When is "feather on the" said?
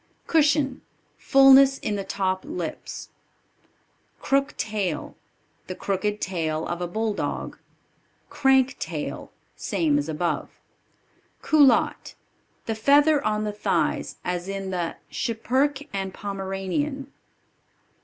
12.73-13.53